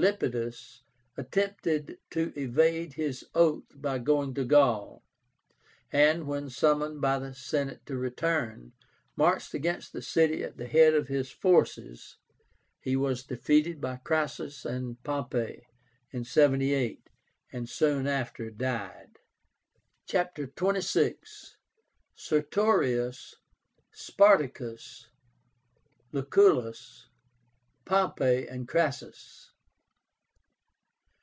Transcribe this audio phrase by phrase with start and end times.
[0.00, 0.82] Lepidus
[1.16, 5.02] attempted to evade his oath by going to Gaul,
[5.92, 8.70] and, when summoned by the Senate to return,
[9.16, 12.18] marched against the city at the head of his forces.
[12.80, 15.66] He was defeated by Crassus and Pompey
[16.12, 17.10] in 78,
[17.52, 19.18] and soon after died.
[20.06, 21.16] CHAPTER XXVI.
[22.14, 23.34] SERTORIUS.
[23.90, 25.08] SPARTACUS.
[26.12, 27.08] LUCULLUS.
[27.84, 29.46] POMPEY AND CRASSUS.